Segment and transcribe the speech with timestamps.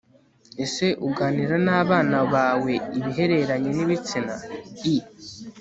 [0.63, 4.95] ese uganira n'abana bawe ibihereranye n'ibitsina?i